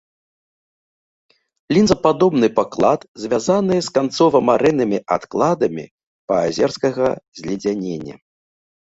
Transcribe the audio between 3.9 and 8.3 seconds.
канцова-марэннымі адкладамі паазерскага зледзянення.